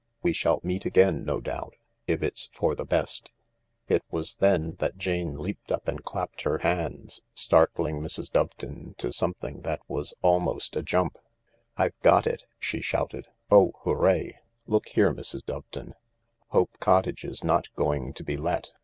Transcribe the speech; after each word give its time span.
We 0.23 0.33
shall 0.33 0.59
meet 0.63 0.83
again, 0.83 1.23
no 1.25 1.39
doubt, 1.39 1.75
if 2.07 2.23
it's 2.23 2.49
for 2.53 2.73
the 2.73 2.85
best." 2.85 3.29
It 3.87 4.01
was 4.09 4.37
then 4.37 4.73
that 4.79 4.97
Jane 4.97 5.37
leaped 5.37 5.71
up 5.71 5.87
and 5.87 6.03
clapped 6.03 6.41
her 6.41 6.57
hands, 6.57 7.21
startling 7.35 8.01
Mrs. 8.01 8.31
Doveton 8.31 8.95
to 8.97 9.13
something 9.13 9.61
that 9.61 9.81
was 9.87 10.15
almost 10.23 10.75
a 10.75 10.81
jump." 10.81 11.19
I've 11.77 11.99
got 12.01 12.25
it 12.25 12.45
I" 12.47 12.47
she 12.59 12.81
shouted." 12.81 13.27
Oh, 13.51 13.73
hooray 13.83 14.39
1 14.65 14.73
Look 14.73 14.87
here, 14.87 15.13
Mrs. 15.13 15.45
Doveton, 15.45 15.93
Hope 16.47 16.79
Cottage 16.79 17.23
is 17.23 17.43
not 17.43 17.67
going 17.75 18.11
to 18.13 18.23
be 18.23 18.37
let. 18.37 18.73